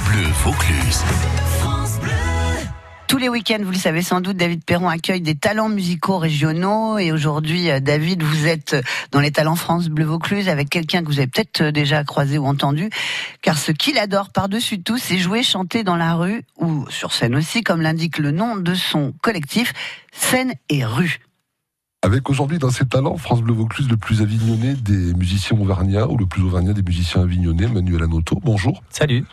France 0.00 0.08
Bleu 0.08 0.26
Vaucluse. 0.44 1.04
Tous 3.06 3.18
les 3.18 3.28
week-ends, 3.28 3.58
vous 3.62 3.72
le 3.72 3.76
savez 3.76 4.02
sans 4.02 4.20
doute, 4.20 4.36
David 4.36 4.64
Perron 4.64 4.88
accueille 4.88 5.20
des 5.20 5.34
talents 5.34 5.68
musicaux 5.68 6.18
régionaux. 6.18 6.98
Et 6.98 7.12
aujourd'hui, 7.12 7.70
euh, 7.70 7.80
David, 7.80 8.22
vous 8.22 8.46
êtes 8.46 8.76
dans 9.10 9.20
les 9.20 9.30
talents 9.30 9.56
France 9.56 9.88
Bleu 9.88 10.04
Vaucluse 10.04 10.48
avec 10.48 10.70
quelqu'un 10.70 11.02
que 11.02 11.06
vous 11.06 11.18
avez 11.18 11.26
peut-être 11.26 11.62
euh, 11.62 11.72
déjà 11.72 12.04
croisé 12.04 12.38
ou 12.38 12.46
entendu. 12.46 12.88
Car 13.42 13.58
ce 13.58 13.72
qu'il 13.72 13.98
adore 13.98 14.30
par-dessus 14.30 14.80
tout, 14.82 14.98
c'est 14.98 15.18
jouer, 15.18 15.42
chanter 15.42 15.82
dans 15.82 15.96
la 15.96 16.14
rue 16.14 16.42
ou 16.56 16.88
sur 16.88 17.12
scène 17.12 17.34
aussi, 17.34 17.62
comme 17.62 17.82
l'indique 17.82 18.18
le 18.18 18.30
nom 18.30 18.56
de 18.56 18.74
son 18.74 19.12
collectif, 19.22 19.72
Scène 20.12 20.54
et 20.68 20.84
Rue. 20.84 21.20
Avec 22.02 22.30
aujourd'hui 22.30 22.58
dans 22.58 22.70
ses 22.70 22.86
talents, 22.86 23.18
France 23.18 23.42
Bleu 23.42 23.52
Vaucluse, 23.52 23.86
le 23.90 23.98
plus 23.98 24.22
avignonné 24.22 24.72
des 24.72 25.12
musiciens 25.12 25.54
auvergnats 25.60 26.08
ou 26.08 26.16
le 26.16 26.24
plus 26.24 26.42
auvergnat 26.42 26.72
des 26.72 26.80
musiciens 26.80 27.20
avignonnais, 27.20 27.66
Manuel 27.66 28.04
Anoto. 28.04 28.40
Bonjour. 28.42 28.82
Salut. 28.88 29.26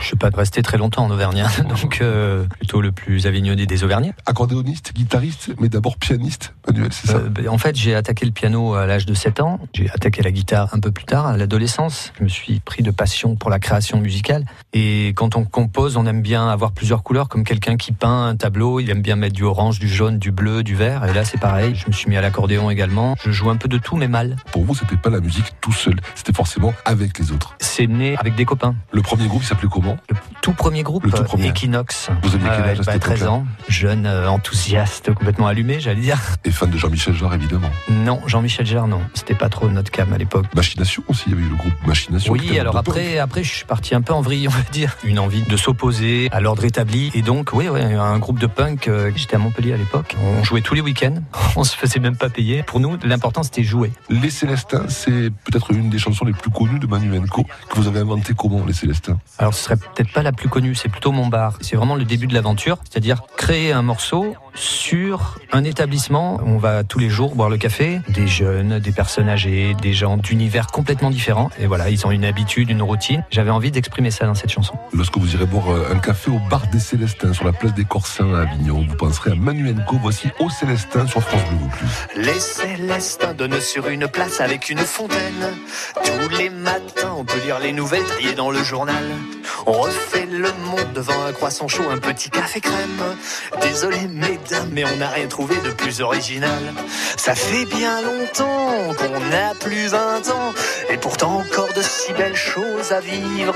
Je 0.00 0.06
suis 0.06 0.14
pas 0.14 0.30
resté 0.32 0.62
très 0.62 0.78
longtemps 0.78 1.04
en 1.04 1.10
Auvergnat, 1.10 1.48
donc 1.82 1.98
euh, 2.00 2.44
plutôt 2.46 2.80
le 2.80 2.92
plus 2.92 3.26
avignonné 3.26 3.66
des 3.66 3.82
Auvergnats. 3.82 4.12
Accordéoniste, 4.24 4.92
guitariste, 4.94 5.52
mais 5.58 5.68
d'abord 5.68 5.96
pianiste, 5.96 6.54
Manuel, 6.68 6.92
c'est 6.92 7.08
ça 7.08 7.16
Euh, 7.16 7.28
ben, 7.28 7.48
En 7.48 7.58
fait, 7.58 7.74
j'ai 7.74 7.92
attaqué 7.96 8.24
le 8.24 8.30
piano 8.30 8.74
à 8.74 8.86
l'âge 8.86 9.04
de 9.04 9.14
7 9.14 9.40
ans. 9.40 9.58
J'ai 9.74 9.90
attaqué 9.90 10.22
la 10.22 10.30
guitare 10.30 10.72
un 10.74 10.78
peu 10.78 10.92
plus 10.92 11.06
tard, 11.06 11.26
à 11.26 11.36
l'adolescence. 11.36 12.12
Je 12.20 12.22
me 12.22 12.28
suis 12.28 12.60
pris 12.60 12.84
de 12.84 12.92
passion 12.92 13.34
pour 13.34 13.50
la 13.50 13.58
création 13.58 13.98
musicale. 13.98 14.44
Et 14.74 15.08
quand 15.16 15.34
on 15.34 15.42
compose, 15.44 15.96
on 15.96 16.06
aime 16.06 16.22
bien 16.22 16.48
avoir 16.48 16.70
plusieurs 16.70 17.02
couleurs, 17.02 17.28
comme 17.28 17.42
quelqu'un 17.42 17.76
qui 17.76 17.90
peint 17.90 18.28
un 18.28 18.36
tableau. 18.36 18.78
Il 18.78 18.88
aime 18.90 19.02
bien 19.02 19.16
mettre 19.16 19.34
du 19.34 19.42
orange, 19.42 19.80
du 19.80 19.88
jaune, 19.88 20.20
du 20.20 20.30
bleu, 20.30 20.62
du 20.62 20.76
vert. 20.76 21.04
Et 21.06 21.12
là, 21.12 21.24
c'est 21.24 21.40
pareil. 21.40 21.74
Je 21.74 21.88
me 21.88 21.92
suis 21.92 22.11
mis 22.12 22.18
à 22.18 22.20
l'accordéon 22.20 22.68
également. 22.70 23.16
Je 23.24 23.30
joue 23.30 23.48
un 23.48 23.56
peu 23.56 23.68
de 23.68 23.78
tout, 23.78 23.96
mais 23.96 24.06
mal. 24.06 24.36
Pour 24.52 24.64
vous, 24.64 24.74
c'était 24.74 24.96
pas 24.98 25.08
la 25.08 25.20
musique 25.20 25.46
tout 25.62 25.72
seul, 25.72 25.94
c'était 26.14 26.34
forcément 26.34 26.74
avec 26.84 27.18
les 27.18 27.32
autres. 27.32 27.54
C'est 27.58 27.86
né 27.86 28.16
avec 28.18 28.34
des 28.34 28.44
copains. 28.44 28.74
Le 28.92 29.00
premier 29.00 29.26
groupe, 29.28 29.42
il 29.42 29.46
s'appelait 29.46 29.68
comment? 29.72 29.96
Le 30.10 30.16
tout 30.42 30.52
premier 30.52 30.82
groupe, 30.82 31.04
Le 31.04 31.10
tout 31.10 31.24
premier. 31.24 31.48
Equinox. 31.48 32.10
Vous 32.22 32.34
aviez 32.34 32.48
quel 32.54 32.64
âge 32.64 32.80
à 32.80 32.82
bah, 32.82 32.92
cette 32.92 33.00
13 33.02 33.16
époque-là? 33.22 33.32
ans, 33.32 33.46
jeune, 33.68 34.04
euh, 34.06 34.28
enthousiaste, 34.28 35.14
complètement 35.14 35.46
allumé, 35.46 35.80
j'allais 35.80 36.02
dire. 36.02 36.18
Et 36.44 36.50
fan 36.50 36.68
de 36.70 36.76
Jean-Michel 36.76 37.14
Jarre, 37.14 37.32
évidemment. 37.34 37.70
Non, 37.88 38.20
Jean-Michel 38.26 38.66
Jarre, 38.66 38.88
non. 38.88 39.00
C'était 39.14 39.34
pas 39.34 39.48
trop 39.48 39.68
notre 39.70 39.90
cam 39.90 40.12
à 40.12 40.18
l'époque. 40.18 40.44
Machination 40.54 41.02
aussi, 41.08 41.24
il 41.28 41.32
y 41.32 41.34
avait 41.36 41.44
eu 41.46 41.48
le 41.48 41.56
groupe 41.56 41.72
Machination. 41.86 42.30
Oui, 42.32 42.58
alors 42.58 42.76
après, 42.76 43.18
après, 43.18 43.42
je 43.42 43.54
suis 43.54 43.64
parti 43.64 43.94
un 43.94 44.02
peu 44.02 44.12
en 44.12 44.20
vrille, 44.20 44.48
on 44.48 44.50
va 44.50 44.60
dire. 44.70 44.98
Une 45.04 45.18
envie 45.18 45.42
de 45.44 45.56
s'opposer 45.56 46.28
à 46.30 46.40
l'ordre 46.40 46.62
établi. 46.66 47.10
Et 47.14 47.22
donc, 47.22 47.50
oui, 47.54 47.68
ouais, 47.70 47.82
un 47.94 48.18
groupe 48.18 48.38
de 48.38 48.46
punk. 48.46 48.88
euh, 48.88 49.10
J'étais 49.16 49.36
à 49.36 49.38
Montpellier 49.38 49.72
à 49.72 49.76
l'époque. 49.78 50.14
On 50.22 50.44
jouait 50.44 50.60
tous 50.60 50.74
les 50.74 50.80
week-ends. 50.82 51.14
On 51.56 51.64
se 51.64 51.76
faisait 51.76 52.00
même 52.02 52.16
pas 52.16 52.28
payer. 52.28 52.62
Pour 52.62 52.80
nous, 52.80 52.98
l'important, 53.04 53.42
c'était 53.42 53.62
jouer. 53.62 53.92
Les 54.10 54.30
Célestins, 54.30 54.84
c'est 54.88 55.30
peut-être 55.44 55.70
une 55.70 55.88
des 55.88 55.98
chansons 55.98 56.24
les 56.24 56.32
plus 56.32 56.50
connues 56.50 56.78
de 56.78 56.86
Manu 56.86 57.18
Enco, 57.18 57.44
que 57.70 57.76
vous 57.76 57.88
avez 57.88 58.00
inventé 58.00 58.34
comment, 58.36 58.64
les 58.66 58.72
Célestins? 58.72 59.18
Alors, 59.38 59.54
ce 59.54 59.64
serait 59.64 59.76
peut-être 59.76 60.12
pas 60.12 60.22
la 60.22 60.32
plus 60.32 60.48
connue, 60.48 60.74
c'est 60.74 60.88
plutôt 60.88 61.12
mon 61.12 61.28
bar. 61.28 61.56
C'est 61.60 61.76
vraiment 61.76 61.96
le 61.96 62.04
début 62.04 62.26
de 62.26 62.34
l'aventure, 62.34 62.78
c'est-à-dire 62.90 63.22
créer 63.36 63.72
un 63.72 63.82
morceau 63.82 64.34
sur 64.54 65.38
un 65.52 65.64
établissement. 65.64 66.40
On 66.44 66.58
va 66.58 66.84
tous 66.84 66.98
les 66.98 67.08
jours 67.08 67.34
boire 67.34 67.48
le 67.48 67.56
café, 67.56 68.00
des 68.08 68.26
jeunes, 68.26 68.78
des 68.78 68.92
personnes 68.92 69.28
âgées, 69.28 69.74
des 69.80 69.92
gens 69.92 70.16
d'univers 70.16 70.66
complètement 70.68 71.10
différents. 71.10 71.50
Et 71.58 71.66
voilà, 71.66 71.90
ils 71.90 72.06
ont 72.06 72.10
une 72.10 72.24
habitude, 72.24 72.70
une 72.70 72.82
routine. 72.82 73.24
J'avais 73.30 73.50
envie 73.50 73.70
d'exprimer 73.70 74.10
ça 74.10 74.26
dans 74.26 74.34
cette 74.34 74.50
chanson. 74.50 74.74
Lorsque 74.92 75.16
vous 75.16 75.34
irez 75.34 75.46
boire 75.46 75.70
euh, 75.70 75.92
un 75.92 75.98
café 75.98 76.30
au 76.30 76.38
bar 76.50 76.66
des 76.68 76.80
Célestins, 76.80 77.32
sur 77.32 77.44
la 77.44 77.52
place 77.52 77.74
des 77.74 77.84
Corsins 77.84 78.34
à 78.34 78.42
Avignon, 78.42 78.84
vous 78.88 78.96
penserez 78.96 79.32
à 79.32 79.34
Manu 79.34 79.70
Enco, 79.70 79.96
voici 80.00 80.28
Au 80.38 80.50
Célestin 80.50 81.06
sur 81.06 81.22
France 81.22 81.42
Bleu 81.48 81.58
Vaucluse. 81.58 81.90
Les 82.16 82.40
Célestins 82.40 83.34
donnent 83.34 83.60
sur 83.60 83.88
une 83.88 84.08
place 84.08 84.40
avec 84.40 84.70
une 84.70 84.78
fontaine. 84.78 85.52
Tous 86.04 86.36
les 86.36 86.50
matins, 86.50 87.14
on 87.16 87.24
peut 87.24 87.40
lire 87.44 87.58
les 87.58 87.72
nouvelles 87.72 88.04
triées 88.04 88.34
dans 88.34 88.50
le 88.50 88.62
journal. 88.62 89.04
On 89.66 89.72
refait 89.72 90.26
le 90.26 90.52
monde 90.52 90.92
devant 90.94 91.24
un 91.26 91.32
croissant 91.32 91.68
chaud, 91.68 91.88
un 91.90 91.98
petit 91.98 92.30
café 92.30 92.60
crème. 92.60 93.16
Désolé, 93.60 94.08
mesdames, 94.08 94.70
mais 94.72 94.84
on 94.84 94.96
n'a 94.96 95.08
rien 95.08 95.26
trouvé 95.26 95.54
de 95.64 95.70
plus 95.70 96.00
original. 96.00 96.62
Ça 97.16 97.34
fait 97.34 97.64
bien 97.66 98.00
longtemps 98.02 98.94
qu'on 98.98 99.20
n'a 99.20 99.54
plus 99.60 99.88
20 99.88 100.28
ans, 100.30 100.52
et 100.90 100.96
pourtant 100.96 101.38
encore 101.38 101.72
de 101.74 101.82
si 101.82 102.12
belles 102.12 102.36
choses 102.36 102.92
à 102.92 103.00
vivre. 103.00 103.54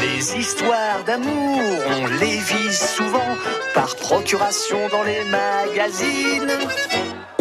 Les 0.00 0.36
histoires 0.36 1.02
d'amour, 1.06 1.60
on 1.90 2.06
les 2.06 2.38
vit 2.38 2.74
souvent 2.74 3.36
par 3.74 3.94
procuration 3.96 4.88
dans 4.90 5.02
les 5.02 5.24
magazines. 5.24 6.52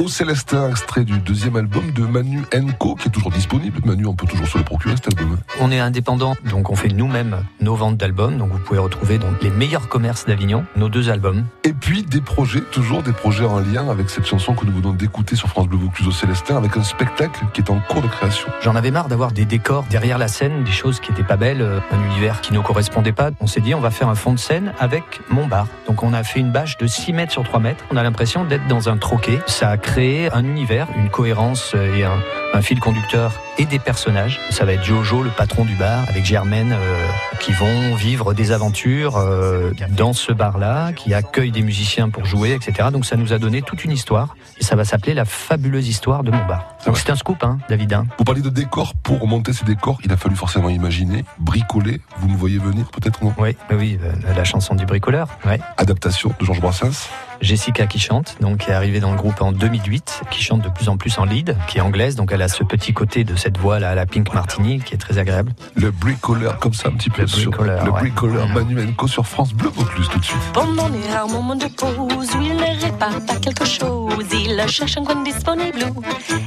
Au 0.01 0.07
Célestin, 0.07 0.67
extrait 0.67 1.03
du 1.03 1.19
deuxième 1.19 1.57
album 1.57 1.91
de 1.91 2.03
Manu 2.03 2.41
Enco, 2.55 2.95
qui 2.95 3.07
est 3.07 3.11
toujours 3.11 3.29
disponible. 3.29 3.81
Manu, 3.85 4.07
on 4.07 4.15
peut 4.15 4.25
toujours 4.25 4.47
se 4.47 4.57
le 4.57 4.63
procurer 4.63 4.95
cet 4.95 5.09
album. 5.09 5.37
On 5.59 5.71
est 5.71 5.77
indépendant, 5.77 6.35
donc 6.49 6.71
on 6.71 6.75
fait 6.75 6.87
nous-mêmes 6.87 7.45
nos 7.59 7.75
ventes 7.75 7.97
d'albums. 7.97 8.35
Donc 8.39 8.49
vous 8.49 8.57
pouvez 8.57 8.79
retrouver 8.79 9.19
dans 9.19 9.27
les 9.43 9.51
meilleurs 9.51 9.89
commerces 9.89 10.25
d'Avignon 10.25 10.65
nos 10.75 10.89
deux 10.89 11.11
albums. 11.11 11.45
Et 11.63 11.73
puis 11.73 12.01
des 12.01 12.19
projets, 12.19 12.61
toujours 12.61 13.03
des 13.03 13.11
projets 13.11 13.45
en 13.45 13.59
lien 13.59 13.89
avec 13.89 14.09
cette 14.09 14.25
chanson 14.25 14.55
que 14.55 14.65
nous 14.65 14.71
venons 14.71 14.91
d'écouter 14.91 15.35
sur 15.35 15.49
France 15.49 15.67
Bleu 15.67 15.77
Vaucluse 15.77 16.07
au 16.07 16.11
Célestin, 16.11 16.57
avec 16.57 16.77
un 16.77 16.83
spectacle 16.83 17.45
qui 17.53 17.61
est 17.61 17.69
en 17.69 17.79
cours 17.87 18.01
de 18.01 18.07
création. 18.07 18.47
J'en 18.63 18.75
avais 18.75 18.89
marre 18.89 19.07
d'avoir 19.07 19.31
des 19.31 19.45
décors 19.45 19.83
derrière 19.87 20.17
la 20.17 20.29
scène, 20.29 20.63
des 20.63 20.71
choses 20.71 20.99
qui 20.99 21.11
étaient 21.11 21.21
pas 21.21 21.37
belles, 21.37 21.61
euh, 21.61 21.79
un 21.91 22.03
univers 22.05 22.41
qui 22.41 22.53
ne 22.53 22.59
correspondait 22.59 23.11
pas. 23.11 23.29
On 23.39 23.45
s'est 23.45 23.61
dit, 23.61 23.75
on 23.75 23.81
va 23.81 23.91
faire 23.91 24.09
un 24.09 24.15
fond 24.15 24.33
de 24.33 24.39
scène 24.39 24.73
avec 24.79 25.21
mon 25.29 25.45
bar. 25.45 25.67
Donc 25.85 26.01
on 26.01 26.11
a 26.13 26.23
fait 26.23 26.39
une 26.39 26.51
bâche 26.51 26.79
de 26.79 26.87
6 26.87 27.13
mètres 27.13 27.31
sur 27.31 27.43
3 27.43 27.59
mètres. 27.59 27.85
On 27.91 27.97
a 27.97 28.01
l'impression 28.01 28.45
d'être 28.45 28.65
dans 28.65 28.89
un 28.89 28.97
troquet. 28.97 29.39
Ça 29.45 29.69
a 29.69 29.77
créé 29.77 29.90
un 29.97 30.45
univers, 30.45 30.87
une 30.95 31.09
cohérence 31.09 31.73
euh, 31.75 31.95
et 31.95 32.05
un, 32.05 32.19
un 32.53 32.61
fil 32.61 32.79
conducteur 32.79 33.33
et 33.57 33.65
des 33.65 33.77
personnages. 33.79 34.39
Ça 34.49 34.63
va 34.63 34.73
être 34.73 34.83
Jojo, 34.83 35.21
le 35.21 35.29
patron 35.29 35.65
du 35.65 35.75
bar, 35.75 36.05
avec 36.07 36.23
Germaine, 36.23 36.71
euh, 36.71 37.07
qui 37.41 37.51
vont 37.51 37.93
vivre 37.95 38.33
des 38.33 38.51
aventures 38.53 39.17
euh, 39.17 39.71
dans 39.89 40.13
ce 40.13 40.31
bar-là, 40.31 40.93
qui 40.93 41.13
accueille 41.13 41.51
des 41.51 41.61
musiciens 41.61 42.09
pour 42.09 42.25
jouer, 42.25 42.53
etc. 42.53 42.89
Donc 42.91 43.05
ça 43.05 43.17
nous 43.17 43.33
a 43.33 43.37
donné 43.39 43.61
toute 43.61 43.83
une 43.83 43.91
histoire. 43.91 44.35
Et 44.59 44.63
ça 44.63 44.75
va 44.75 44.85
s'appeler 44.85 45.13
la 45.13 45.25
fabuleuse 45.25 45.87
histoire 45.89 46.23
de 46.23 46.31
mon 46.31 46.45
bar. 46.45 46.75
Donc 46.85 46.97
c'est 46.97 47.09
un 47.09 47.15
scoop, 47.15 47.43
hein, 47.43 47.57
David. 47.67 47.93
hein. 47.93 48.05
Vous 48.17 48.23
parlez 48.23 48.41
de 48.41 48.49
décors. 48.49 48.93
Pour 48.95 49.27
monter 49.27 49.51
ces 49.51 49.65
décors, 49.65 49.99
il 50.05 50.11
a 50.13 50.17
fallu 50.17 50.35
forcément 50.35 50.69
imaginer, 50.69 51.25
bricoler. 51.39 51.99
Vous 52.17 52.29
me 52.29 52.37
voyez 52.37 52.59
venir, 52.59 52.85
peut-être 52.91 53.21
non? 53.23 53.33
Oui, 53.37 53.57
la 54.35 54.43
chanson 54.45 54.73
du 54.73 54.85
bricoleur. 54.85 55.27
Ouais. 55.45 55.59
Adaptation 55.77 56.33
de 56.39 56.45
Georges 56.45 56.61
Brassens. 56.61 57.09
Jessica 57.41 57.87
qui 57.87 57.99
chante, 57.99 58.37
donc 58.39 58.59
qui 58.59 58.69
est 58.69 58.73
arrivée 58.73 58.99
dans 58.99 59.11
le 59.11 59.17
groupe 59.17 59.41
en 59.41 59.51
2008, 59.51 60.21
qui 60.29 60.43
chante 60.43 60.61
de 60.61 60.69
plus 60.69 60.89
en 60.89 60.97
plus 60.97 61.17
en 61.17 61.25
lead, 61.25 61.57
qui 61.67 61.79
est 61.79 61.81
anglaise, 61.81 62.15
donc 62.15 62.31
elle 62.31 62.41
a 62.41 62.47
ce 62.47 62.63
petit 62.63 62.93
côté 62.93 63.23
de 63.23 63.35
cette 63.35 63.57
voix 63.57 63.79
là 63.79 63.89
à 63.91 63.95
la 63.95 64.05
Pink 64.05 64.33
Martini 64.33 64.79
qui 64.79 64.93
est 64.93 64.97
très 64.97 65.17
agréable. 65.17 65.51
Le 65.75 65.91
bricoleur, 65.91 66.59
comme 66.59 66.73
ça, 66.73 66.89
un 66.89 66.91
petit 66.91 67.09
peu 67.09 67.21
Le 67.21 67.27
sur 67.27 67.51
bricoleur, 67.51 67.85
le 67.85 67.91
ouais. 67.91 67.99
bricoleur 68.01 68.47
Manu 68.49 68.81
Enco 68.87 69.07
sur 69.07 69.25
France 69.25 69.53
Bleu 69.53 69.69
Vaucluse 69.73 70.07
tout 70.09 70.19
de 70.19 70.25
suite. 70.25 70.37
Pendant 70.53 70.87
les 70.89 71.07
rares 71.11 71.27
moments 71.27 71.55
de 71.55 71.65
pause 71.67 72.29
où 72.35 72.41
il 72.41 72.55
ne 72.55 72.83
répare 72.85 73.19
pas 73.25 73.35
quelque 73.35 73.65
chose, 73.65 74.25
il 74.33 74.63
cherche 74.67 74.97
un 74.97 75.03
coin 75.03 75.23
disponible 75.23 75.85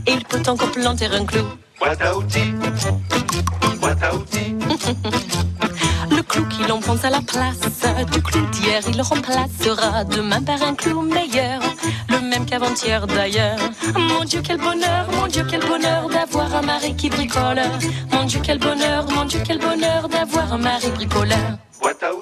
et 0.06 0.12
il 0.12 0.24
peut 0.24 0.42
encore 0.48 0.70
planter 0.70 1.06
un 1.06 1.24
clou. 1.24 1.42
Boîte 1.78 2.00
à 2.02 2.16
outils, 2.16 2.54
à 7.02 7.10
la 7.10 7.20
place 7.20 7.58
du 8.12 8.22
clou 8.22 8.46
d'hier, 8.46 8.80
il 8.88 9.00
remplacera 9.02 10.04
demain 10.04 10.42
par 10.42 10.62
un 10.62 10.74
clou 10.74 11.00
meilleur, 11.00 11.60
le 12.08 12.20
même 12.20 12.46
qu'avant-hier 12.46 13.06
d'ailleurs. 13.06 13.58
Mon 13.96 14.24
Dieu, 14.24 14.40
quel 14.44 14.58
bonheur, 14.58 15.06
mon 15.12 15.26
Dieu, 15.26 15.44
quel 15.48 15.60
bonheur 15.60 16.08
d'avoir 16.08 16.54
un 16.54 16.62
mari 16.62 16.94
qui 16.94 17.08
bricole. 17.08 17.62
Mon 18.12 18.24
Dieu, 18.24 18.40
quel 18.42 18.58
bonheur, 18.58 19.06
mon 19.10 19.24
Dieu, 19.24 19.40
quel 19.44 19.58
bonheur 19.58 20.08
d'avoir 20.08 20.52
un 20.52 20.58
mari 20.58 20.88
bricoleur. 20.90 21.58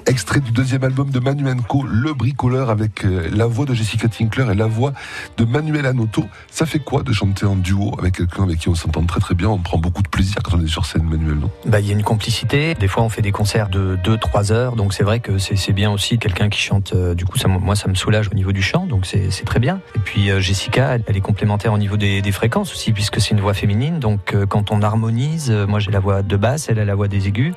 Extrait 0.06 0.40
du 0.40 0.50
deuxième 0.50 0.82
album 0.82 1.10
de 1.10 1.20
Manu 1.20 1.48
Enco, 1.48 1.84
Le 1.84 2.12
bricoleur, 2.12 2.70
avec 2.70 3.04
euh, 3.04 3.30
la 3.32 3.46
voix 3.46 3.66
de 3.66 3.72
Jessica 3.72 4.08
Tinkler 4.08 4.46
et 4.50 4.54
la 4.54 4.66
voix 4.66 4.92
de 5.36 5.44
Manuel 5.44 5.86
Anoto. 5.86 6.24
Ça 6.50 6.66
fait 6.66 6.80
quoi 6.80 7.02
de 7.04 7.12
chanter 7.12 7.46
en 7.46 7.54
duo 7.54 7.94
avec 7.98 8.16
quelqu'un 8.16 8.42
avec 8.42 8.58
qui 8.58 8.68
on 8.68 8.74
s'entend 8.74 9.04
très 9.04 9.20
très 9.20 9.34
bien? 9.36 9.48
On 9.48 9.58
prend 9.58 9.78
beaucoup 9.78 10.02
de 10.02 10.08
plaisir 10.08 10.38
quand 10.42 10.56
on 10.58 10.60
est 10.64 10.66
sur 10.68 10.86
scène, 10.86 11.04
Manuel, 11.04 11.36
non? 11.36 11.50
Bah, 11.66 11.78
il 11.78 11.86
y 11.86 11.90
a 11.90 11.92
une 11.92 12.02
complicité. 12.02 12.74
Des 12.74 12.88
fois, 12.88 13.04
on 13.04 13.08
fait 13.08 13.22
des 13.22 13.30
concerts 13.30 13.68
de 13.68 13.96
2-3 14.04 14.50
heures, 14.52 14.74
donc 14.74 14.92
c'est 14.92 15.04
vrai 15.04 15.20
que 15.20 15.38
c'est 15.38 15.72
bien 15.72 15.90
aussi 15.92 16.18
quelqu'un 16.18 16.48
qui 16.48 16.60
chante. 16.60 16.92
euh, 16.94 17.14
du 17.14 17.24
coup, 17.24 17.38
ça, 17.38 17.46
moi, 17.46 17.76
ça 17.76 17.88
me 17.88 17.94
soulage 17.94 18.28
au 18.28 18.34
niveau 18.34 18.50
du 18.52 18.62
chant, 18.62 18.86
donc 18.86 19.06
c'est 19.06 19.44
très 19.44 19.60
bien. 19.60 19.80
Et 19.94 20.00
puis 20.00 20.30
euh, 20.30 20.40
Jessica, 20.40 20.96
elle, 20.96 21.04
elle 21.06 21.16
est 21.16 21.20
complémentaire 21.20 21.72
au 21.72 21.78
niveau 21.78 21.96
des, 21.96 22.22
des 22.22 22.32
fréquences 22.32 22.72
aussi, 22.72 22.92
puisque 22.92 23.20
c'est 23.20 23.30
une 23.30 23.40
voix 23.40 23.54
féminine. 23.54 24.00
Donc 24.00 24.34
euh, 24.34 24.46
quand 24.46 24.72
on 24.72 24.82
harmonise, 24.82 25.50
moi 25.68 25.78
j'ai 25.78 25.92
la 25.92 26.00
voix 26.00 26.22
de 26.22 26.36
basse, 26.36 26.68
elle 26.68 26.80
a 26.80 26.84
la 26.84 26.96
voix 26.96 27.06
des 27.08 27.28
aigus. 27.28 27.54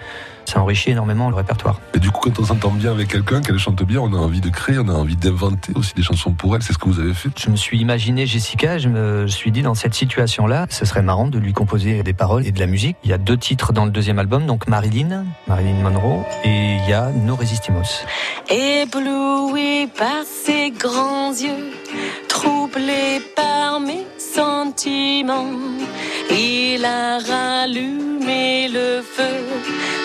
Ça 0.47 0.61
enrichit 0.61 0.91
énormément 0.91 1.29
le 1.31 1.35
répertoire. 1.35 1.79
Et 1.95 1.99
du 1.99 2.11
coup, 2.11 2.29
quand 2.29 2.34
on 2.39 2.45
s'entend 2.45 2.71
bien 2.71 2.91
avec 2.91 3.09
quelqu'un, 3.09 3.41
qu'elle 3.41 3.57
chante 3.57 3.83
bien, 3.83 3.99
on 3.99 4.13
a 4.13 4.17
envie 4.17 4.41
de 4.41 4.49
créer, 4.49 4.77
on 4.79 4.87
a 4.87 4.93
envie 4.93 5.15
d'inventer 5.15 5.73
aussi 5.75 5.93
des 5.93 6.03
chansons 6.03 6.31
pour 6.31 6.55
elle. 6.55 6.63
C'est 6.63 6.73
ce 6.73 6.77
que 6.77 6.85
vous 6.85 6.99
avez 6.99 7.13
fait. 7.13 7.29
Je 7.37 7.49
me 7.49 7.55
suis 7.55 7.79
imaginé 7.79 8.25
Jessica, 8.25 8.77
je 8.77 8.89
me 8.89 9.27
suis 9.27 9.51
dit 9.51 9.61
dans 9.61 9.75
cette 9.75 9.93
situation-là, 9.93 10.67
ce 10.69 10.85
serait 10.85 11.01
marrant 11.01 11.27
de 11.27 11.39
lui 11.39 11.53
composer 11.53 12.03
des 12.03 12.13
paroles 12.13 12.45
et 12.45 12.51
de 12.51 12.59
la 12.59 12.67
musique. 12.67 12.97
Il 13.03 13.09
y 13.09 13.13
a 13.13 13.17
deux 13.17 13.37
titres 13.37 13.73
dans 13.73 13.85
le 13.85 13.91
deuxième 13.91 14.19
album, 14.19 14.45
donc 14.45 14.67
Marilyn, 14.67 15.25
Marilyn 15.47 15.81
Monroe, 15.81 16.23
et 16.43 16.77
il 16.77 16.89
y 16.89 16.93
a 16.93 17.11
No 17.11 17.35
Resistimos. 17.35 18.05
Ébloui 18.49 19.87
par 19.97 20.23
ses 20.25 20.71
grands 20.71 21.31
yeux, 21.31 21.71
troublé 22.27 23.21
par 23.35 23.79
mes 23.79 24.05
sentiments, 24.17 25.51
il 26.31 26.83
a 26.83 27.19
rallumé 27.19 28.14
le 28.27 29.01
feu 29.01 29.37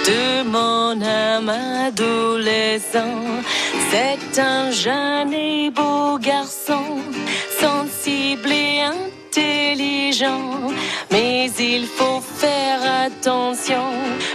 de 0.06 0.42
mon 0.42 1.00
âme 1.02 1.48
adolescent. 1.86 3.20
C'est 3.90 4.40
un 4.40 4.70
jeune 4.70 5.32
et 5.32 5.70
beau 5.70 6.18
garçon, 6.18 6.84
sensible 7.58 8.50
et 8.52 8.80
intelligent. 8.82 10.70
Mais 11.10 11.50
il 11.58 11.86
faut 11.86 12.20
faire 12.20 12.80
attention, 13.06 13.86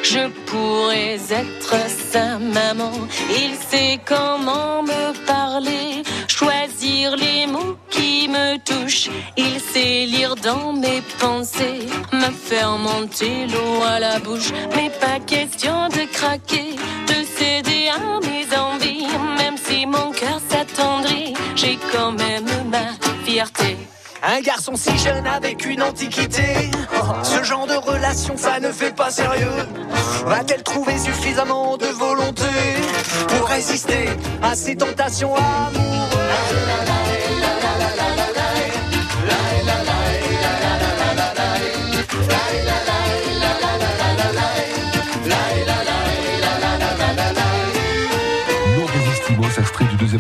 je 0.04 0.28
pourrais 0.48 1.20
être 1.32 1.76
sa 2.12 2.38
maman. 2.40 2.94
Il 3.30 3.56
sait 3.70 4.00
comment 4.06 4.84
me 4.84 5.14
parler, 5.26 6.04
choisir 6.28 7.16
les 7.16 7.48
mots 7.48 7.78
me 8.28 8.58
touchent. 8.58 9.10
Il 9.38 9.60
sait 9.60 10.06
lire 10.06 10.36
dans 10.36 10.74
mes 10.74 11.02
pensées, 11.20 11.88
me 12.14 12.32
faire 12.32 12.78
monter 12.78 13.48
l'eau 13.48 13.84
à 13.86 14.00
la 14.00 14.20
bouche. 14.20 14.52
Mais 14.76 14.90
pas 14.90 15.20
question 15.26 15.88
de 15.90 16.06
craquer, 16.12 16.76
de 17.08 17.26
céder 17.38 17.90
à 17.90 18.20
mes 18.26 18.58
envies. 18.58 19.08
Même 19.38 19.58
si 19.58 19.86
mon 19.86 20.12
cœur 20.12 20.40
s'attendrit, 20.50 21.34
j'ai 21.56 21.78
quand 21.92 22.12
même 22.12 22.48
ma 22.70 22.94
fierté. 23.26 23.78
Un 24.28 24.42
garçon 24.42 24.76
si 24.76 24.98
jeune 24.98 25.28
avec 25.28 25.66
une 25.66 25.84
antiquité. 25.84 26.72
Ce 27.24 27.44
genre 27.44 27.68
de 27.68 27.76
relation, 27.76 28.36
ça 28.38 28.60
ne 28.60 28.72
fait 28.72 28.96
pas 28.96 29.12
sérieux. 29.12 29.68
Va-t-elle 30.26 30.64
trouver 30.64 30.98
suffisamment 30.98 31.78
de 31.78 31.86
volonté 31.86 32.44
pour 33.28 33.48
résister 33.48 34.10
à 34.42 34.56
ces 34.56 34.76
tentations 34.76 35.36
amoureuses? 35.36 37.35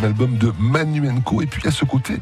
Album 0.05 0.37
de 0.37 0.53
Manuenko. 0.59 1.41
Et 1.41 1.47
puis 1.47 1.67
à 1.67 1.71
ce 1.71 1.83
côté, 1.83 2.13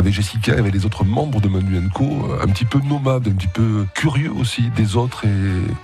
avec 0.00 0.14
Jessica 0.14 0.52
avec 0.52 0.72
les 0.72 0.86
autres 0.86 1.04
membres 1.04 1.40
de 1.40 1.48
Manuenko, 1.48 2.30
un 2.42 2.46
petit 2.46 2.64
peu 2.64 2.80
nomade, 2.80 3.28
un 3.28 3.32
petit 3.32 3.48
peu 3.48 3.86
curieux 3.94 4.32
aussi 4.32 4.62
des 4.74 4.96
autres 4.96 5.26
et 5.26 5.30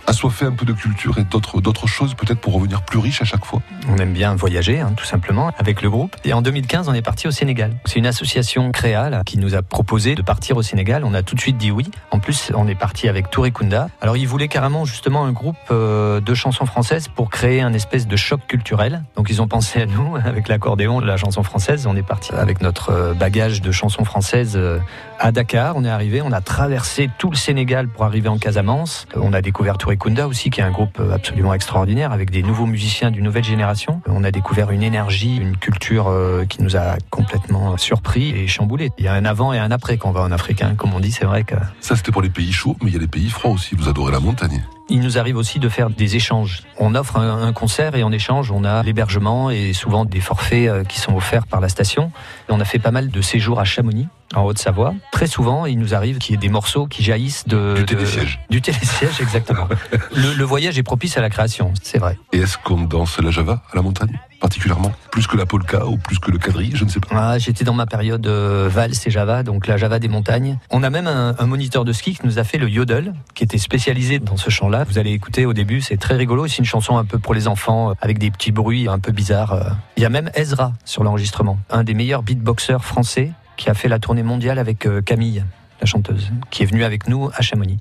assoiffé 0.06 0.46
un 0.46 0.52
peu 0.52 0.64
de 0.64 0.72
culture 0.72 1.18
et 1.18 1.24
d'autres, 1.24 1.86
choses 1.86 2.14
peut-être 2.14 2.40
pour 2.40 2.54
revenir 2.54 2.82
plus 2.82 2.98
riche 2.98 3.20
à 3.20 3.24
chaque 3.24 3.44
fois. 3.44 3.60
On 3.88 3.96
aime 3.98 4.12
bien 4.12 4.34
voyager, 4.34 4.80
hein, 4.80 4.92
tout 4.96 5.04
simplement, 5.04 5.52
avec 5.58 5.82
le 5.82 5.90
groupe. 5.90 6.16
Et 6.24 6.32
en 6.32 6.40
2015, 6.40 6.88
on 6.88 6.94
est 6.94 7.02
parti 7.02 7.28
au 7.28 7.30
Sénégal. 7.30 7.76
C'est 7.84 7.98
une 7.98 8.06
association 8.06 8.72
créa 8.72 9.10
là, 9.10 9.22
qui 9.24 9.38
nous 9.38 9.54
a 9.54 9.62
proposé 9.62 10.14
de 10.14 10.22
partir 10.22 10.56
au 10.56 10.62
Sénégal. 10.62 11.04
On 11.04 11.12
a 11.12 11.22
tout 11.22 11.34
de 11.34 11.40
suite 11.40 11.58
dit 11.58 11.70
oui. 11.70 11.90
En 12.10 12.18
plus, 12.18 12.50
on 12.54 12.66
est 12.66 12.74
parti 12.74 13.08
avec 13.08 13.30
Touré 13.30 13.50
Kunda. 13.50 13.88
Alors, 14.00 14.16
ils 14.16 14.26
voulaient 14.26 14.48
carrément 14.48 14.86
justement 14.86 15.24
un 15.24 15.32
groupe 15.32 15.56
euh, 15.70 16.20
de 16.20 16.34
chansons 16.34 16.64
françaises 16.64 17.08
pour 17.08 17.28
créer 17.28 17.60
un 17.60 17.74
espèce 17.74 18.06
de 18.06 18.16
choc 18.16 18.40
culturel. 18.48 19.04
Donc, 19.14 19.28
ils 19.28 19.42
ont 19.42 19.48
pensé 19.48 19.82
à 19.82 19.86
nous 19.86 20.16
avec 20.24 20.48
l'accordéon 20.48 21.00
la 21.00 21.18
chanson 21.18 21.42
française. 21.42 21.86
On 21.86 21.96
est 21.96 22.02
parti 22.02 22.32
avec 22.32 22.62
notre 22.62 22.90
euh, 22.90 23.14
bagage 23.14 23.60
de 23.60 23.70
chansons 23.70 24.04
françaises 24.06 24.54
euh, 24.56 24.78
à 25.18 25.32
Dakar. 25.32 25.76
On 25.76 25.84
est 25.84 25.90
arrivé, 25.90 26.22
on 26.22 26.32
a 26.32 26.40
traversé 26.40 27.10
tout 27.18 27.30
le 27.30 27.36
Sénégal 27.36 27.88
pour 27.88 28.04
arriver 28.04 28.28
en 28.28 28.38
Casamance. 28.38 29.06
On 29.14 29.32
a 29.32 29.42
découvert 29.42 29.76
Touré 29.76 29.96
Kunda 29.98 30.26
aussi, 30.26 30.48
qui 30.50 30.60
est 30.60 30.64
un 30.64 30.70
groupe 30.70 30.98
euh, 31.00 31.14
absolument 31.14 31.52
extraordinaire 31.52 32.12
avec 32.12 32.30
des 32.30 32.42
nouveaux 32.42 32.66
musiciens 32.66 33.10
d'une 33.10 33.24
nouvelle 33.24 33.44
génération. 33.44 34.00
On 34.06 34.24
a 34.24 34.30
découvert 34.30 34.70
une 34.70 34.82
énergie, 34.82 35.36
une 35.36 35.56
culture 35.56 36.08
euh, 36.08 36.44
qui 36.46 36.62
nous 36.62 36.76
a 36.76 36.96
complètement 37.10 37.76
surpris 37.76 38.30
et 38.30 38.46
chamboulé. 38.46 38.90
Il 38.98 39.04
y 39.04 39.08
a 39.08 39.12
un 39.12 39.24
avant 39.24 39.52
et 39.52 39.58
un 39.58 39.70
après 39.70 39.98
quand 39.98 40.08
on 40.08 40.12
va 40.12 40.22
en 40.22 40.32
Afrique. 40.32 40.62
hein. 40.62 40.74
Comme 40.76 40.94
on 40.94 41.00
dit, 41.00 41.12
c'est 41.12 41.26
vrai 41.26 41.44
que 41.44 41.56
Ça 41.80 41.96
c'était 41.96 42.12
pour 42.12 42.22
les 42.22 42.30
pays 42.30 42.52
chauds, 42.52 42.76
mais 42.82 42.90
il 42.90 42.94
y 42.94 42.96
a 42.96 43.00
les 43.00 43.06
pays 43.08 43.28
froids 43.28 43.50
aussi. 43.50 43.74
Vous 43.74 43.88
adorez 43.88 44.12
la 44.12 44.20
montagne. 44.20 44.62
Il 44.88 45.00
nous 45.00 45.18
arrive 45.18 45.36
aussi 45.36 45.58
de 45.58 45.68
faire 45.68 45.90
des 45.90 46.14
échanges. 46.14 46.62
On 46.78 46.94
offre 46.94 47.16
un, 47.16 47.52
concert 47.52 47.96
et 47.96 48.04
en 48.04 48.12
échange, 48.12 48.52
on 48.52 48.62
a 48.62 48.84
l'hébergement 48.84 49.50
et 49.50 49.72
souvent 49.72 50.04
des 50.04 50.20
forfaits 50.20 50.68
euh, 50.68 50.84
qui 50.84 51.00
sont 51.00 51.16
offerts 51.16 51.46
par 51.46 51.60
la 51.60 51.68
station. 51.68 52.12
On 52.48 52.60
a 52.60 52.64
fait 52.64 52.78
pas 52.78 52.92
mal 52.92 53.10
de 53.10 53.20
séjours 53.20 53.58
à 53.58 53.64
Chamonix, 53.64 54.06
en 54.34 54.42
Haute-Savoie. 54.44 54.94
Très 55.12 55.26
souvent, 55.26 55.66
il 55.66 55.78
nous 55.78 55.94
arrive 55.94 56.18
qu'il 56.18 56.34
y 56.34 56.34
ait 56.34 56.40
des 56.40 56.48
morceaux 56.48 56.86
qui 56.86 57.02
jaillissent 57.02 57.46
de... 57.46 57.74
Du 57.76 57.80
de- 57.82 57.86
télésiège. 57.86 58.40
Du 58.50 58.60
télésiège, 58.60 59.20
exactement. 59.20 59.68
le, 60.14 60.34
le 60.34 60.44
voyage 60.44 60.78
est 60.78 60.82
propice 60.82 61.16
à 61.16 61.20
la 61.20 61.30
création, 61.30 61.72
c'est 61.82 61.98
vrai. 61.98 62.18
Et 62.32 62.38
est-ce 62.38 62.58
qu'on 62.58 62.82
danse 62.82 63.18
la 63.20 63.30
java 63.30 63.62
à 63.72 63.76
la 63.76 63.82
montagne 63.82 64.18
particulièrement? 64.40 64.92
Plus 65.10 65.26
que 65.26 65.36
la 65.36 65.46
polka 65.46 65.86
ou 65.86 65.96
plus 65.96 66.18
que 66.18 66.30
le 66.30 66.38
quadrille, 66.38 66.72
je 66.74 66.84
ne 66.84 66.90
sais 66.90 67.00
pas. 67.00 67.08
Ah, 67.12 67.38
J'étais 67.38 67.64
dans 67.64 67.72
ma 67.74 67.86
période 67.86 68.26
euh, 68.26 68.68
valse 68.70 69.06
et 69.06 69.10
Java, 69.10 69.42
donc 69.42 69.66
la 69.66 69.76
Java 69.76 69.98
des 69.98 70.08
montagnes. 70.08 70.58
On 70.70 70.82
a 70.82 70.90
même 70.90 71.06
un, 71.06 71.34
un 71.38 71.46
moniteur 71.46 71.84
de 71.84 71.92
ski 71.92 72.14
qui 72.14 72.26
nous 72.26 72.38
a 72.38 72.44
fait 72.44 72.58
le 72.58 72.68
yodel, 72.68 73.14
qui 73.34 73.44
était 73.44 73.58
spécialisé 73.58 74.18
dans 74.18 74.36
ce 74.36 74.50
chant-là. 74.50 74.84
Vous 74.84 74.98
allez 74.98 75.12
écouter 75.12 75.46
au 75.46 75.52
début, 75.54 75.80
c'est 75.80 75.96
très 75.96 76.16
rigolo. 76.16 76.46
C'est 76.48 76.58
une 76.58 76.64
chanson 76.64 76.98
un 76.98 77.04
peu 77.04 77.18
pour 77.18 77.32
les 77.32 77.48
enfants, 77.48 77.90
euh, 77.90 77.94
avec 78.02 78.18
des 78.18 78.30
petits 78.30 78.52
bruits 78.52 78.88
un 78.88 78.98
peu 78.98 79.12
bizarres. 79.12 79.52
euh. 79.52 79.62
Il 79.96 80.02
y 80.02 80.06
a 80.06 80.10
même 80.10 80.30
Ezra 80.34 80.72
sur 80.84 81.02
l'enregistrement, 81.02 81.58
un 81.70 81.82
des 81.84 81.94
meilleurs 81.94 82.22
beatboxers 82.22 82.84
français 82.84 83.32
qui 83.56 83.70
a 83.70 83.74
fait 83.74 83.88
la 83.88 83.98
tournée 83.98 84.22
mondiale 84.22 84.58
avec 84.58 84.86
euh, 84.86 85.00
Camille, 85.00 85.44
la 85.80 85.86
chanteuse, 85.86 86.30
qui 86.50 86.62
est 86.62 86.66
venue 86.66 86.84
avec 86.84 87.08
nous 87.08 87.30
à 87.34 87.42
Chamonix. 87.42 87.78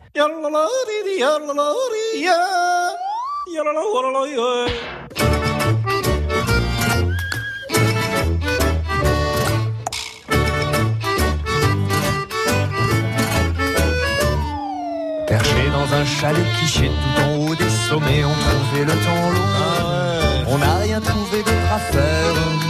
Perché 15.27 15.69
dans 15.71 15.95
un 15.95 16.05
chalet 16.05 16.45
cliché 16.57 16.87
tout 16.89 17.21
en 17.21 17.35
haut 17.37 17.55
des 17.55 17.69
sommets, 17.69 18.23
on 18.23 18.33
trouvait 18.33 18.85
le 18.85 18.93
temps 19.03 19.29
long. 19.31 20.45
On 20.47 20.57
n'a 20.57 20.75
rien 20.75 21.01
trouvé 21.01 21.39
d'autre 21.39 21.73
à 21.73 21.79
faire 21.79 22.64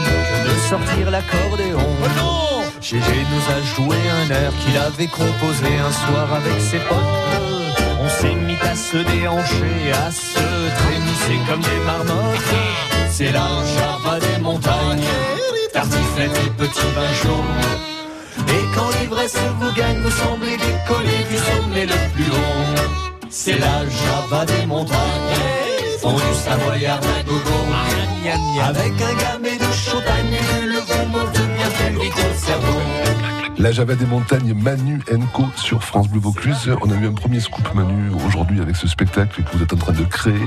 sortir 0.69 1.11
l'accordéon. 1.11 1.87
Gégé 2.81 3.19
nous 3.31 3.45
a 3.55 3.59
joué 3.75 3.97
un 4.19 4.27
air 4.33 4.51
qu'il 4.61 4.77
avait 4.77 5.07
composé 5.07 5.69
un 5.87 5.91
soir 5.91 6.27
avec 6.33 6.59
ses 6.59 6.79
potes. 6.79 7.35
On 8.01 8.09
s'est 8.09 8.35
mis 8.35 8.57
à 8.71 8.75
se 8.75 8.97
déhancher, 8.97 9.81
à 10.05 10.11
se 10.11 10.45
trémisser 10.79 11.39
comme 11.47 11.61
des 11.61 11.81
marmottes. 11.85 12.53
C'est 13.09 13.31
la 13.31 13.47
java 13.75 14.19
des 14.19 14.41
montagnes, 14.41 15.13
tartiflette 15.73 16.37
et 16.45 16.49
petits 16.61 16.91
vins 16.95 17.15
chauds. 17.21 17.51
Et 18.55 18.63
quand 18.75 18.89
l'ivresse 18.99 19.37
vous 19.59 19.73
gagne, 19.73 19.99
vous 20.01 20.11
semblez 20.11 20.57
décoller 20.57 21.21
du 21.31 21.37
sommet 21.49 21.85
le 21.85 21.99
plus 22.13 22.31
haut. 22.31 23.27
C'est 23.29 23.59
la 23.59 23.77
java 23.99 24.45
des 24.45 24.65
montagnes, 24.65 25.41
fond 26.01 26.13
du 26.13 26.33
savoyard 26.43 26.99
à 27.17 27.23
gogo. 27.23 27.55
Avec 28.67 28.93
un 28.99 29.13
gamet 29.13 29.54
de 29.75 29.79
chautagne, 29.79 30.39
le 30.65 30.79
vous 30.79 31.05
monte 31.09 31.31
bien 31.33 32.01
vite 32.01 32.13
au 32.13 32.45
cerveau. 32.45 33.44
La 33.57 33.71
Java 33.71 33.95
des 33.95 34.05
montagnes 34.05 34.53
Manu 34.53 35.01
Enco 35.09 35.45
sur 35.55 35.81
France 35.81 36.09
Bleu 36.09 36.19
Vaucluse. 36.19 36.71
On 36.81 36.91
a 36.91 36.95
eu 36.95 37.07
un 37.07 37.13
premier 37.13 37.39
scoop 37.39 37.73
Manu 37.73 38.11
aujourd'hui 38.27 38.59
avec 38.59 38.75
ce 38.75 38.85
spectacle 38.85 39.43
que 39.43 39.57
vous 39.57 39.63
êtes 39.63 39.71
en 39.71 39.77
train 39.77 39.93
de 39.93 40.03
créer. 40.03 40.41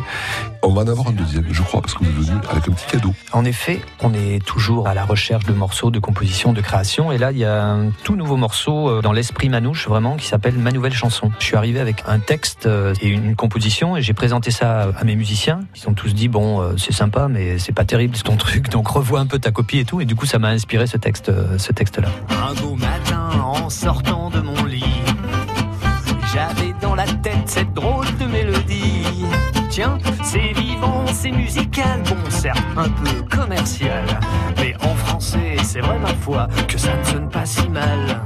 On 0.63 0.75
va 0.75 0.83
en 0.83 0.89
avoir 0.89 1.09
un 1.09 1.13
deuxième, 1.13 1.47
je 1.51 1.63
crois, 1.63 1.81
parce 1.81 1.95
que 1.95 2.05
vous 2.05 2.11
êtes 2.11 2.27
venu 2.27 2.39
avec 2.51 2.69
un 2.69 2.73
petit 2.73 2.87
cadeau. 2.87 3.15
En 3.33 3.47
effet, 3.47 3.81
on 4.03 4.13
est 4.13 4.45
toujours 4.45 4.89
à 4.89 4.95
la 4.95 5.07
recherche 5.07 5.47
de 5.47 5.55
morceaux, 5.55 5.91
de 5.91 5.99
composition, 5.99 6.53
de 6.53 6.61
création. 6.61 7.11
Et 7.11 7.17
là, 7.17 7.33
il 7.33 7.39
y 7.39 7.47
a 7.47 7.65
un 7.65 7.91
tout 8.05 8.15
nouveau 8.15 8.37
morceau 8.37 8.91
euh, 8.91 9.01
dans 9.01 9.13
l'esprit 9.13 9.49
manouche, 9.49 9.89
vraiment, 9.89 10.17
qui 10.17 10.27
s'appelle 10.27 10.59
Ma 10.59 10.71
Nouvelle 10.71 10.93
Chanson. 10.93 11.33
Je 11.39 11.45
suis 11.45 11.57
arrivé 11.57 11.81
avec 11.81 12.05
un 12.07 12.19
texte 12.19 12.67
euh, 12.67 12.95
et 13.01 13.09
une 13.09 13.37
composition 13.37 13.97
et 13.97 14.03
j'ai 14.03 14.15
présenté 14.15 14.51
ça 14.51 14.91
à 14.95 15.05
mes 15.05 15.17
musiciens. 15.17 15.61
Ils 15.77 15.89
ont 15.89 15.95
tous 15.95 16.13
dit, 16.15 16.29
bon, 16.29 16.61
euh, 16.61 16.73
c'est 16.77 16.93
sympa, 16.93 17.29
mais 17.29 17.59
c'est 17.59 17.73
pas 17.73 17.87
terrible, 17.87 18.17
c'est 18.17 18.25
ton 18.25 18.37
truc, 18.37 18.69
donc 18.69 18.89
revois 18.89 19.21
un 19.21 19.27
peu 19.27 19.39
ta 19.39 19.51
copie 19.51 19.79
et 19.79 19.85
tout. 19.87 20.03
Et 20.03 20.05
du 20.05 20.15
coup, 20.15 20.27
ça 20.27 20.39
m'a 20.39 20.49
inspiré 20.49 20.87
ce 20.87 20.99
texte, 20.99 21.33
ce 21.57 21.73
texte-là. 21.73 22.09
Un 22.31 22.55
beau 22.61 22.77
matin, 22.99 23.41
en 23.43 23.71
sortant 23.71 24.31
de 24.31 24.41
mon 24.41 24.65
lit, 24.65 25.03
j'avais 26.33 26.75
dans 26.81 26.95
la 26.95 27.07
tête 27.07 27.47
cette 27.47 27.73
drôle 27.75 28.07
de 28.19 28.27
mélodie. 28.27 29.25
Tiens, 29.71 29.99
c'est 30.23 30.53
vivant, 30.53 31.05
c'est 31.13 31.31
musical, 31.31 32.03
bon, 32.05 32.31
certes 32.31 32.59
un 32.77 32.89
peu 32.89 33.37
commercial, 33.37 34.05
mais 34.59 34.75
en 34.83 34.95
français, 34.95 35.57
c'est 35.63 35.81
vrai 35.81 35.99
ma 35.99 36.15
foi 36.15 36.49
que 36.67 36.79
ça 36.79 36.97
ne 36.97 37.05
sonne 37.05 37.29
pas 37.29 37.47
si 37.47 37.69
mal. 37.69 38.23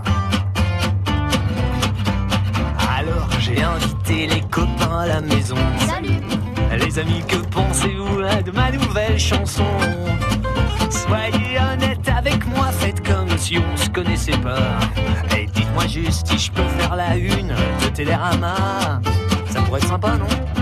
Alors 2.99 3.29
j'ai 3.39 3.63
invité 3.63 4.27
les 4.27 4.41
copains 4.43 5.01
à 5.01 5.07
la 5.07 5.21
maison. 5.21 5.57
Salut 5.87 6.21
Les 6.85 6.99
amis, 6.99 7.23
que 7.29 7.37
pensez-vous 7.37 8.19
là, 8.21 8.43
de 8.43 8.51
ma 8.53 8.71
nouvelle 8.71 9.19
chanson? 9.19 9.65
Et 15.37 15.47
dites-moi 15.47 15.87
juste 15.87 16.27
si 16.27 16.39
je 16.39 16.53
peux 16.53 16.69
faire 16.79 16.97
la 16.97 17.17
une 17.17 17.49
de 17.49 17.89
Télérama. 17.95 19.01
Ça 19.51 19.61
pourrait 19.63 19.81
être 19.81 19.89
sympa, 19.89 20.17
non? 20.17 20.62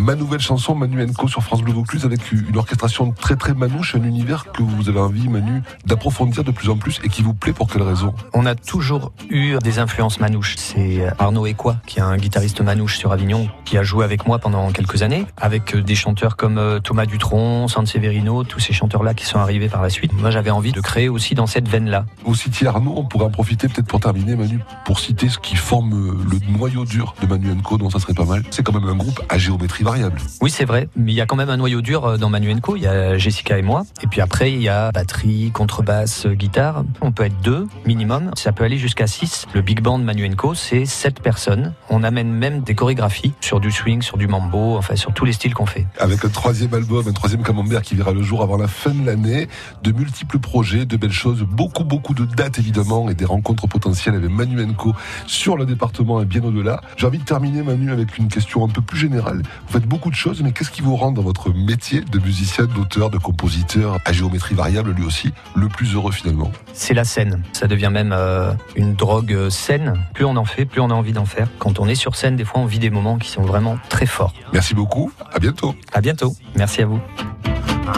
Ma 0.00 0.14
nouvelle 0.14 0.40
chanson, 0.40 0.74
Manu 0.74 1.04
Enco 1.04 1.28
sur 1.28 1.42
France 1.42 1.60
Bleu 1.60 1.74
Vaucluse, 1.74 2.06
avec 2.06 2.32
une 2.32 2.56
orchestration 2.56 3.12
très 3.12 3.36
très 3.36 3.52
manouche, 3.52 3.94
un 3.94 4.02
univers 4.02 4.50
que 4.50 4.62
vous 4.62 4.88
avez 4.88 4.98
envie, 4.98 5.28
Manu, 5.28 5.62
d'approfondir 5.84 6.42
de 6.42 6.50
plus 6.50 6.70
en 6.70 6.78
plus 6.78 7.00
et 7.04 7.10
qui 7.10 7.20
vous 7.20 7.34
plaît 7.34 7.52
pour 7.52 7.70
quelle 7.70 7.82
raison? 7.82 8.14
On 8.32 8.46
a 8.46 8.54
toujours 8.54 9.12
eu 9.28 9.58
des 9.62 9.78
influences 9.78 10.18
manouches. 10.18 10.54
C'est 10.56 11.06
Arnaud 11.18 11.44
Equa, 11.44 11.76
qui 11.86 11.98
est 11.98 12.02
un 12.02 12.16
guitariste 12.16 12.62
manouche 12.62 12.96
sur 12.96 13.12
Avignon, 13.12 13.50
qui 13.66 13.76
a 13.76 13.82
joué 13.82 14.02
avec 14.02 14.26
moi 14.26 14.38
pendant 14.38 14.72
quelques 14.72 15.02
années, 15.02 15.26
avec 15.36 15.76
des 15.76 15.94
chanteurs 15.94 16.38
comme 16.38 16.56
euh, 16.56 16.80
Thomas 16.80 17.04
Dutronc, 17.04 17.68
Sanseverino, 17.68 18.44
tous 18.44 18.58
ces 18.58 18.72
chanteurs-là 18.72 19.12
qui 19.12 19.26
sont 19.26 19.38
arrivés 19.38 19.68
par 19.68 19.82
la 19.82 19.90
suite. 19.90 20.14
Moi, 20.14 20.30
j'avais 20.30 20.50
envie 20.50 20.72
de 20.72 20.80
créer 20.80 21.10
aussi 21.10 21.34
dans 21.34 21.46
cette 21.46 21.68
veine-là. 21.68 22.06
Vous 22.24 22.34
citiez 22.34 22.66
Arnaud, 22.68 22.94
on 22.96 23.04
pourrait 23.04 23.26
en 23.26 23.30
profiter 23.30 23.68
peut-être 23.68 23.86
pour 23.86 24.00
terminer, 24.00 24.34
Manu, 24.34 24.60
pour 24.86 24.98
citer 24.98 25.28
ce 25.28 25.38
qui 25.38 25.56
forme 25.56 25.92
euh, 25.92 26.16
le 26.30 26.56
noyau 26.56 26.86
dur 26.86 27.14
de 27.20 27.26
Manu 27.26 27.54
Co, 27.62 27.76
dont 27.76 27.90
ça 27.90 27.98
serait 27.98 28.14
pas 28.14 28.24
mal. 28.24 28.42
C'est 28.50 28.62
quand 28.62 28.72
même 28.72 28.88
un 28.88 28.96
groupe 28.96 29.20
à 29.28 29.36
géométrie 29.36 29.84
variable. 29.90 30.20
Oui, 30.40 30.50
c'est 30.50 30.64
vrai, 30.64 30.88
mais 30.96 31.12
il 31.12 31.14
y 31.14 31.20
a 31.20 31.26
quand 31.26 31.36
même 31.36 31.50
un 31.50 31.56
noyau 31.56 31.80
dur 31.80 32.04
euh, 32.04 32.16
dans 32.16 32.30
Manu 32.30 32.58
Co. 32.60 32.76
Il 32.76 32.82
y 32.82 32.86
a 32.86 33.18
Jessica 33.18 33.58
et 33.58 33.62
moi, 33.62 33.84
et 34.02 34.06
puis 34.06 34.20
après 34.20 34.52
il 34.52 34.62
y 34.62 34.68
a 34.68 34.92
batterie, 34.92 35.50
contrebasse, 35.52 36.26
guitare. 36.26 36.84
On 37.00 37.12
peut 37.12 37.24
être 37.24 37.40
deux 37.42 37.66
minimum. 37.86 38.30
Ça 38.36 38.52
peut 38.52 38.64
aller 38.64 38.78
jusqu'à 38.78 39.06
six. 39.06 39.46
Le 39.54 39.62
big 39.62 39.80
band 39.80 39.98
Manu 39.98 40.34
Co, 40.36 40.54
c'est 40.54 40.84
sept 40.84 41.20
personnes. 41.20 41.74
On 41.88 42.02
amène 42.02 42.32
même 42.32 42.60
des 42.60 42.74
chorégraphies 42.74 43.32
sur 43.40 43.58
du 43.60 43.70
swing, 43.70 44.02
sur 44.02 44.16
du 44.16 44.28
mambo, 44.28 44.76
enfin 44.76 44.96
sur 44.96 45.12
tous 45.12 45.24
les 45.24 45.32
styles 45.32 45.54
qu'on 45.54 45.66
fait. 45.66 45.86
Avec 45.98 46.24
un 46.24 46.28
troisième 46.28 46.72
album, 46.74 47.06
un 47.08 47.12
troisième 47.12 47.42
camembert 47.42 47.82
qui 47.82 47.94
verra 47.94 48.12
le 48.12 48.22
jour 48.22 48.42
avant 48.42 48.56
la 48.56 48.68
fin 48.68 48.90
de 48.90 49.04
l'année, 49.04 49.48
de 49.82 49.92
multiples 49.92 50.38
projets, 50.38 50.86
de 50.86 50.96
belles 50.96 51.10
choses, 51.10 51.42
beaucoup 51.42 51.84
beaucoup 51.84 52.14
de 52.14 52.24
dates 52.24 52.58
évidemment 52.58 53.08
et 53.10 53.14
des 53.14 53.24
rencontres 53.24 53.66
potentielles 53.66 54.14
avec 54.14 54.30
Manu 54.30 54.60
Co 54.74 54.94
sur 55.26 55.56
le 55.56 55.66
département 55.66 56.20
et 56.22 56.24
bien 56.24 56.42
au-delà. 56.44 56.80
J'ai 56.96 57.06
envie 57.06 57.18
de 57.18 57.24
terminer 57.24 57.62
Manu 57.62 57.90
avec 57.90 58.18
une 58.18 58.28
question 58.28 58.64
un 58.64 58.68
peu 58.68 58.82
plus 58.82 58.98
générale. 58.98 59.42
Vous 59.68 59.79
faites 59.80 59.88
beaucoup 59.88 60.10
de 60.10 60.14
choses, 60.14 60.42
mais 60.42 60.52
qu'est-ce 60.52 60.70
qui 60.70 60.82
vous 60.82 60.96
rend 60.96 61.10
dans 61.12 61.22
votre 61.22 61.52
métier 61.52 62.00
de 62.00 62.18
musicien, 62.18 62.66
d'auteur, 62.66 63.10
de 63.10 63.18
compositeur, 63.18 63.98
à 64.04 64.12
géométrie 64.12 64.54
variable 64.54 64.92
lui 64.92 65.04
aussi, 65.04 65.32
le 65.54 65.68
plus 65.68 65.94
heureux 65.94 66.12
finalement? 66.12 66.50
C'est 66.72 66.94
la 66.94 67.04
scène. 67.04 67.42
Ça 67.52 67.66
devient 67.66 67.90
même 67.90 68.12
euh, 68.12 68.52
une 68.76 68.94
drogue 68.94 69.32
euh, 69.32 69.50
saine. 69.50 69.94
Plus 70.14 70.24
on 70.24 70.36
en 70.36 70.44
fait, 70.44 70.64
plus 70.64 70.80
on 70.80 70.90
a 70.90 70.94
envie 70.94 71.12
d'en 71.12 71.24
faire. 71.24 71.48
Quand 71.58 71.78
on 71.78 71.88
est 71.88 71.94
sur 71.94 72.14
scène, 72.16 72.36
des 72.36 72.44
fois 72.44 72.60
on 72.60 72.66
vit 72.66 72.78
des 72.78 72.90
moments 72.90 73.18
qui 73.18 73.30
sont 73.30 73.42
vraiment 73.42 73.78
très 73.88 74.06
forts. 74.06 74.34
Merci 74.52 74.74
beaucoup, 74.74 75.12
à 75.32 75.38
bientôt. 75.38 75.74
À 75.92 76.00
bientôt, 76.00 76.34
merci 76.56 76.82
à 76.82 76.86
vous. 76.86 77.00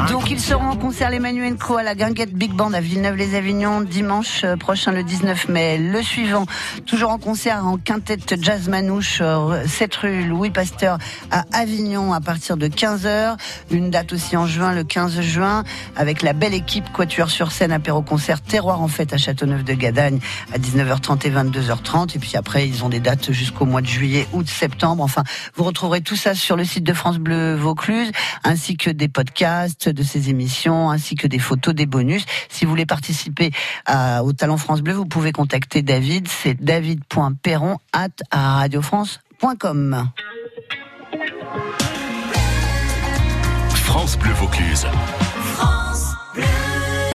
Donc 0.08 0.30
ils 0.30 0.40
seront 0.40 0.70
en 0.70 0.76
concert 0.76 1.10
l'Emmanuel 1.10 1.56
Co 1.56 1.76
à 1.76 1.82
la 1.82 1.94
Guinguette 1.94 2.34
Big 2.34 2.52
Band 2.52 2.72
à 2.72 2.80
Villeneuve-les-Avignon 2.80 3.80
dimanche 3.80 4.42
euh, 4.44 4.56
prochain 4.56 4.92
le 4.92 5.02
19 5.02 5.48
mai. 5.48 5.78
Le 5.78 6.02
suivant, 6.02 6.46
toujours 6.86 7.10
en 7.10 7.18
concert 7.18 7.66
en 7.66 7.76
quintette 7.78 8.42
jazz 8.42 8.68
manouche, 8.68 9.22
7 9.66 9.94
rue 9.96 10.24
Louis 10.24 10.50
Pasteur 10.50 10.98
à 11.30 11.44
Avignon 11.52 12.12
à 12.12 12.20
partir 12.20 12.56
de 12.56 12.68
15h. 12.68 13.36
Une 13.70 13.90
date 13.90 14.12
aussi 14.12 14.36
en 14.36 14.46
juin, 14.46 14.72
le 14.72 14.84
15 14.84 15.20
juin, 15.20 15.64
avec 15.96 16.22
la 16.22 16.32
belle 16.32 16.54
équipe 16.54 16.92
Quatuor 16.92 17.30
sur 17.30 17.52
scène, 17.52 17.72
apéro 17.72 18.02
concert 18.02 18.40
Terroir 18.40 18.80
en 18.80 18.88
fête 18.88 19.12
à 19.12 19.18
Châteauneuf 19.18 19.64
de 19.64 19.74
Gadagne 19.74 20.20
à 20.52 20.58
19h30 20.58 21.26
et 21.26 21.30
22h30. 21.30 22.16
Et 22.16 22.18
puis 22.18 22.36
après, 22.36 22.68
ils 22.68 22.84
ont 22.84 22.88
des 22.88 23.00
dates 23.00 23.32
jusqu'au 23.32 23.66
mois 23.66 23.80
de 23.80 23.86
juillet, 23.86 24.26
août, 24.32 24.48
septembre. 24.48 25.02
Enfin, 25.02 25.24
vous 25.54 25.64
retrouverez 25.64 26.00
tout 26.00 26.16
ça 26.16 26.34
sur 26.34 26.56
le 26.56 26.64
site 26.64 26.84
de 26.84 26.92
France 26.92 27.18
Bleu 27.18 27.54
Vaucluse, 27.54 28.10
ainsi 28.44 28.76
que 28.76 28.90
des 28.90 29.08
de 29.88 30.02
ces 30.02 30.30
émissions 30.30 30.90
ainsi 30.90 31.14
que 31.14 31.26
des 31.26 31.38
photos, 31.38 31.74
des 31.74 31.86
bonus. 31.86 32.24
Si 32.48 32.64
vous 32.64 32.70
voulez 32.70 32.86
participer 32.86 33.50
au 33.88 34.32
Talent 34.32 34.56
France 34.56 34.82
Bleu, 34.82 34.94
vous 34.94 35.06
pouvez 35.06 35.32
contacter 35.32 35.82
David. 35.82 36.28
C'est 36.28 36.62
david.perron 36.62 37.78
at 37.92 38.08
radiofrance.com. 38.32 40.08
France 43.72 44.18
Bleu 44.18 44.32
Vaucluse. 44.32 44.86